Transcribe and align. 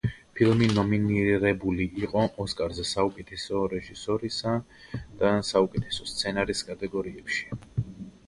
ფილმი 0.37 0.67
ნომინირებული 0.77 1.85
იყო 2.05 2.21
ოსკარზე 2.45 2.85
საუკეთესო 2.91 3.61
რეჟისორისა 3.75 4.53
და 5.21 5.33
საუკეთესო 5.51 6.07
სცენარის 6.13 6.65
კატეგორიებში. 6.71 7.87